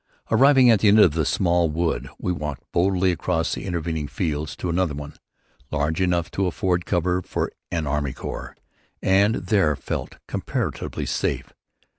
Arriving 0.31 0.71
at 0.71 0.79
the 0.79 0.87
end 0.87 0.97
of 0.97 1.11
the 1.13 1.23
small 1.27 1.69
wood, 1.69 2.09
we 2.17 2.31
walked 2.31 2.63
boldly 2.71 3.11
across 3.11 3.53
the 3.53 3.65
intervening 3.65 4.07
fields 4.07 4.55
to 4.55 4.67
another 4.67 4.95
one, 4.95 5.13
large 5.69 6.01
enough 6.01 6.31
to 6.31 6.47
afford 6.47 6.87
cover 6.87 7.21
for 7.21 7.51
an 7.69 7.85
army 7.85 8.11
corps, 8.11 8.57
and 9.03 9.35
there 9.35 9.75
felt 9.75 10.17
comparatively 10.27 11.05
safe. 11.05 11.53